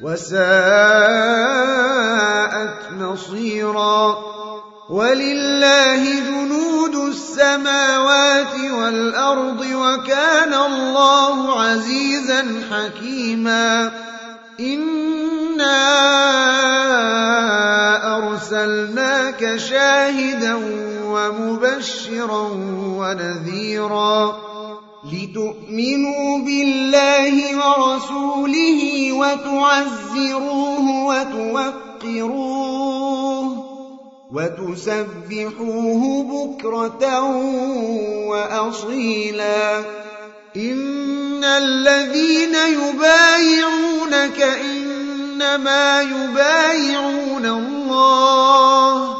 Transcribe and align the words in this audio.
وساءت 0.00 0.36
مصيرا 2.92 4.18
ولله 4.88 6.20
جنود 6.20 6.94
السماوات 6.94 8.54
والأرض 8.72 9.60
وكان 9.60 10.54
الله 10.54 11.60
عزيزا 11.62 12.44
حكيما 12.70 13.92
إنا 14.60 15.86
أرسلناك 18.16 19.56
شاهدا 19.56 20.54
ومبشرا 21.04 22.48
ونذيرا 22.98 24.45
لتؤمنوا 25.12 26.38
بالله 26.38 27.34
ورسوله 27.56 29.12
وتعزروه 29.12 30.86
وتوقروه 31.04 32.46
وتسبحوه 34.32 36.02
بكرة 36.22 37.22
وأصيلا. 38.28 39.78
إن 40.56 41.44
الذين 41.44 42.54
يبايعونك 42.54 44.40
إنما 44.40 46.02
يبايعون 46.02 47.46
الله. 47.46 49.16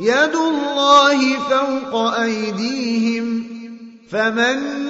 يد 0.00 0.34
الله 0.34 1.38
فوق 1.50 1.94
أيديهم. 2.20 3.44
فمن 4.10 4.89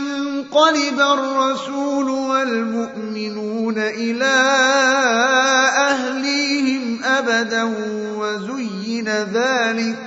ينقلب 0.51 0.99
الرسول 0.99 2.09
والمؤمنون 2.09 3.77
إلى 3.77 4.35
أهليهم 5.77 7.03
أبدا 7.03 7.63
وزين 8.17 9.09
ذلك 9.09 9.97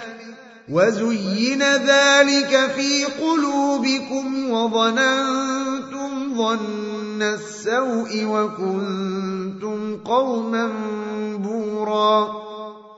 وزين 0.71 1.63
ذلك 1.63 2.71
في 2.77 3.05
قلوبكم 3.05 4.51
وظننتم 4.51 6.35
ظن 6.37 7.23
السوء 7.23 8.25
وكنتم 8.25 9.97
قوما 9.97 10.73
بورا 11.39 12.45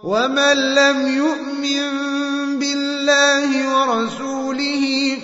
ومن 0.04 0.75
لم 0.75 1.06
يؤمن 1.16 2.16
بالله 2.58 3.50
ورسوله 3.75 5.16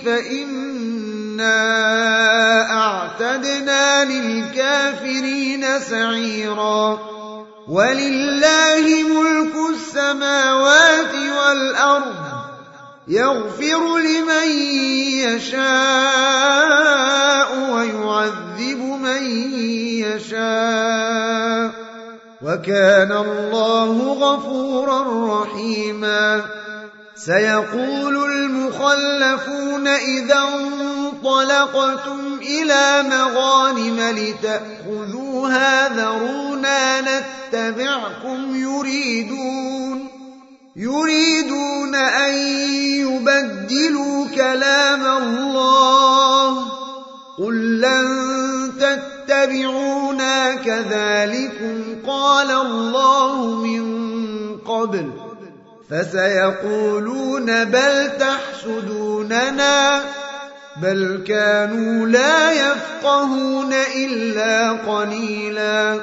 فإنا 1.33 2.69
أعتدنا 2.71 4.05
للكافرين 4.05 5.79
سعيرا 5.79 6.99
ولله 7.67 9.03
ملك 9.03 9.55
السماوات 9.75 11.15
والأرض 11.15 12.15
يغفر 13.07 13.97
لمن 13.97 14.47
يشاء 15.25 15.59
ويعذب 17.73 18.79
من 18.79 19.23
يشاء 20.05 21.71
وكان 22.41 23.11
الله 23.11 24.13
غفورا 24.13 25.01
رحيما 25.41 26.41
سيقول 27.15 28.15
المخلفون 28.31 29.87
إذا 29.87 30.43
انطلقتم 31.23 32.39
إلى 32.41 33.03
مغانم 33.09 33.99
لتأخذوها 33.99 35.89
ذرونا 35.89 37.01
نتبعكم 37.01 38.55
يريدون 38.55 40.07
يريدون 40.75 41.95
أن 41.95 42.33
يبدلوا 42.73 44.27
كلام 44.35 45.23
الله. 45.23 46.65
قل 47.39 47.81
لن 47.81 48.07
تتبعونا 48.79 50.55
كذلكم 50.55 51.95
قال 52.07 52.51
الله 52.51 53.45
من 53.55 53.83
قبل. 54.57 55.11
فسيقولون 55.89 57.65
بل 57.65 58.11
تحسدوننا. 58.19 60.03
بل 60.81 61.23
كانوا 61.27 62.07
لا 62.07 62.51
يفقهون 62.51 63.73
إلا 63.73 64.71
قليلا 64.71 66.01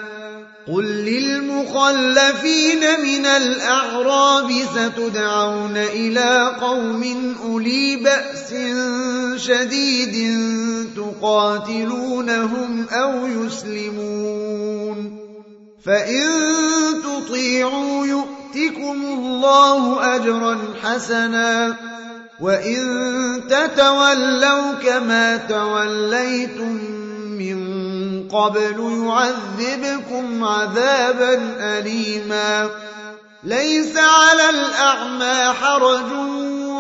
قل 0.69 0.85
للمخلفين 0.85 2.81
من 3.03 3.27
الأعراب 3.27 4.53
ستدعون 4.75 5.77
إلى 5.77 6.57
قوم 6.61 7.35
أولي 7.45 7.97
بأس 7.97 8.55
شديد 9.37 10.39
تقاتلونهم 10.97 12.87
أو 12.89 13.27
يسلمون 13.27 15.17
فإن 15.85 16.29
تطيعوا 17.03 18.07
يؤتكم 18.07 19.03
الله 19.05 20.17
أجرا 20.17 20.59
حسنا 20.83 21.77
وإن 22.41 22.81
تتولوا 23.49 24.73
كما 24.83 25.37
توليتم 25.37 26.79
من 27.39 27.81
قبل 28.29 29.05
يعذبكم 29.07 30.45
عذابا 30.45 31.41
أليما 31.61 32.71
ليس 33.45 33.97
على 33.97 34.51
الأعمى 34.51 35.55
حرج 35.55 36.13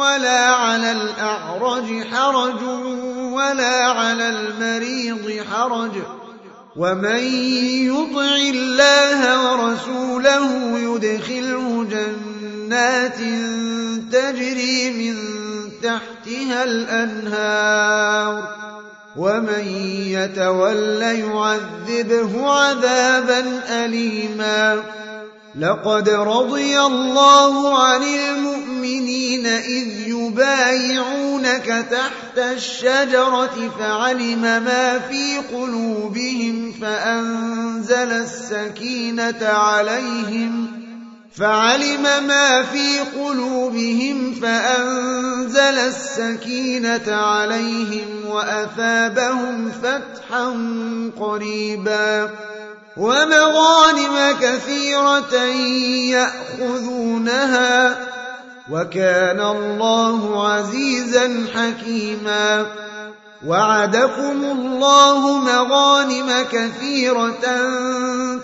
ولا 0.00 0.46
على 0.46 0.92
الأعرج 0.92 2.04
حرج 2.12 2.62
ولا 3.32 3.86
على 3.86 4.28
المريض 4.28 5.44
حرج 5.52 5.92
ومن 6.76 7.18
يطع 7.86 8.36
الله 8.36 9.50
ورسوله 9.50 10.78
يدخله 10.78 11.84
جنات 11.84 13.18
تجري 14.12 14.90
من 14.90 15.16
تحتها 15.82 16.65
الأنهار 16.65 18.49
ومن 19.17 19.65
يتول 20.06 21.03
يعذبه 21.03 22.50
عذابا 22.50 23.61
أليما. 23.69 24.82
لقد 25.59 26.09
رضي 26.09 26.81
الله 26.81 27.79
عن 27.85 28.03
المؤمنين 28.03 29.47
إذ 29.47 30.09
يبايعونك 30.09 31.87
تحت 31.91 32.38
الشجرة 32.38 33.71
فعلم 33.79 34.43
ما 34.43 34.99
في 34.99 35.37
قلوبهم 35.38 36.73
فأنزل 36.81 38.12
السكينة 38.12 39.49
عليهم 39.49 40.80
فعلم 41.37 42.03
ما 42.03 42.62
في 42.62 42.99
قلوبهم 42.99 44.35
فأنزل 44.43 45.79
السكينة 45.79 47.12
عليهم 47.15 48.27
وأثابهم 48.27 49.71
فتحا 49.82 50.55
قريبا 51.21 52.31
ومغانم 52.97 54.37
كثيرة 54.41 55.35
يأخذونها 56.61 57.97
وكان 58.71 59.41
الله 59.41 60.50
عزيزا 60.53 61.47
حكيما 61.55 62.67
وعدكم 63.46 64.44
الله 64.44 65.38
مغانم 65.38 66.44
كثيرة 66.52 67.40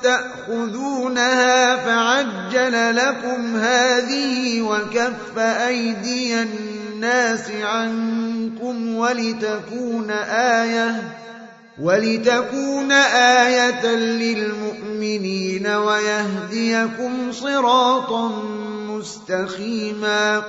تأخذونها 0.03 1.77
فعجل 1.77 2.97
لكم 2.97 3.57
هذه 3.57 4.63
وكف 4.63 5.39
أيدي 5.39 6.43
الناس 6.43 7.51
عنكم 7.51 8.95
ولتكون 8.97 10.11
آية 10.31 11.03
ولتكون 11.83 12.93
آية 12.93 13.87
للمؤمنين 13.97 15.67
ويهديكم 15.67 17.33
صراطا 17.33 18.29
مستقيما 18.89 20.43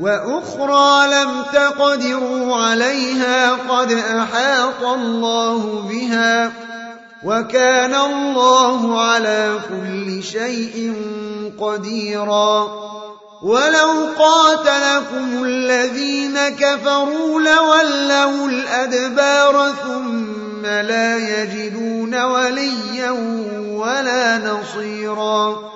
وأخرى 0.00 1.08
لم 1.08 1.42
تقدروا 1.52 2.56
عليها 2.56 3.52
قد 3.52 3.92
أحاط 3.92 4.82
الله 4.82 5.88
بها 5.90 6.52
وكان 7.24 7.94
الله 7.94 9.00
على 9.00 9.58
كل 9.68 10.22
شيء 10.22 10.94
قديرا 11.60 12.68
ولو 13.42 14.08
قاتلكم 14.18 15.44
الذين 15.44 16.48
كفروا 16.48 17.40
لولوا 17.40 18.48
الأدبار 18.48 19.72
ثم 19.82 20.66
لا 20.66 21.16
يجدون 21.16 22.22
وليا 22.22 23.10
ولا 23.70 24.38
نصيرا 24.38 25.75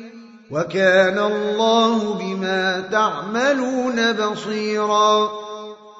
وكان 0.51 1.19
الله 1.19 2.13
بما 2.13 2.83
تعملون 2.91 4.13
بصيراً. 4.13 5.29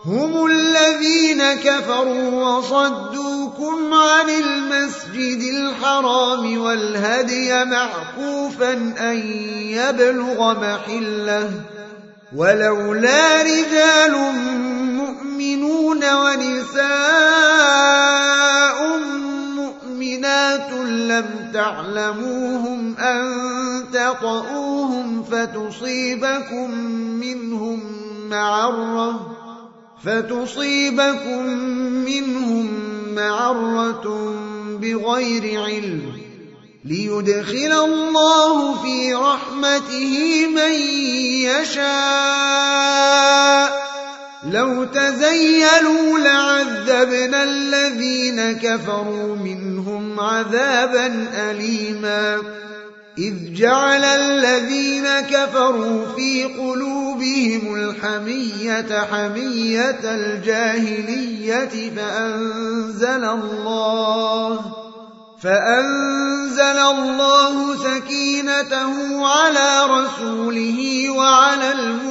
هم 0.06 0.46
الذين 0.46 1.54
كفروا 1.54 2.46
وصدوكم 2.46 3.94
عن 3.94 4.30
المسجد 4.30 5.42
الحرام 5.54 6.62
والهدي 6.62 7.66
معكوفا 7.66 8.74
أن 9.00 9.18
يبلغ 9.58 10.54
محلة. 10.54 11.50
ولولا 12.36 13.42
رجال 13.42 14.12
مؤمنون 14.98 16.14
ونساء 16.14 18.11
مؤمنات 20.52 20.72
لم 20.88 21.52
تعلموهم 21.54 22.96
أن 22.98 23.28
تطؤوهم 23.94 25.24
فتصيبكم 25.24 26.72
منهم 27.20 27.80
معرة 28.30 29.38
فتصيبكم 30.04 31.46
منهم 32.06 32.68
معرة 33.16 34.36
بغير 34.82 35.62
علم 35.62 36.02
ليدخل 36.86 37.72
الله 37.86 38.82
في 38.84 39.14
رحمته 39.14 40.48
من 40.48 40.74
يشاء 41.62 42.92
لو 44.44 44.84
تزيلوا 44.84 46.20
لعذبنا 46.20 47.44
الذين 47.44 48.52
كفروا 48.52 49.36
منهم 49.36 50.20
عذابا 50.20 51.28
أليماً. 51.52 52.38
إذ 53.18 53.54
جعل 53.54 54.04
الذين 54.04 55.08
كفروا 55.20 56.06
في 56.16 56.44
قلوبهم 56.44 57.76
الحمية 57.76 59.00
حمية 59.12 60.00
الجاهلية 60.04 61.96
فأنزل 61.96 63.26
الله 63.26 64.60
فأنزل 65.44 66.62
الله 66.62 67.76
سكينته 67.76 69.28
على 69.28 69.86
رسوله 69.86 71.10
وعلى 71.10 71.72
المؤمنين. 71.72 72.11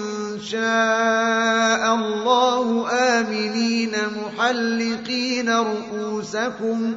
شاء 0.41 1.95
الله 1.95 2.89
آمنين 2.91 3.91
محلقين 3.91 5.49
رؤوسكم 5.49 6.95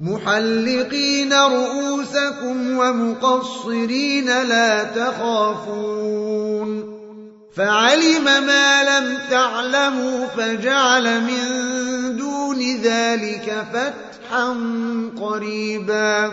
محلقين 0.00 1.32
رؤوسكم 1.32 2.76
ومقصرين 2.78 4.26
لا 4.26 4.84
تخافون. 4.84 6.70
فعلم 7.56 8.24
ما 8.24 8.84
لم 8.84 9.18
تعلموا 9.30 10.26
فجعل 10.26 11.20
من 11.20 11.46
دون 12.16 12.76
ذلك 12.82 13.66
فتحا 13.72 14.56
قريبا. 15.20 16.32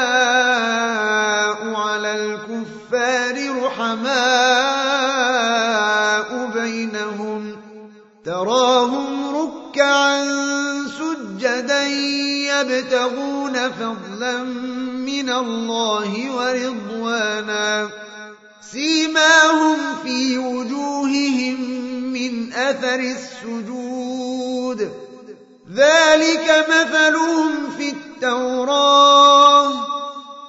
يبتغون 12.69 13.69
فضلا 13.71 14.43
من 14.93 15.29
الله 15.29 16.31
ورضوانا. 16.35 17.89
سيماهم 18.71 19.77
في 20.03 20.37
وجوههم 20.37 21.61
من 22.13 22.53
أثر 22.53 22.99
السجود. 22.99 24.91
ذلك 25.75 26.65
مثلهم 26.69 27.51
في 27.77 27.89
التوراة. 27.89 29.80